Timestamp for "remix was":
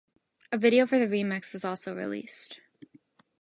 1.05-1.63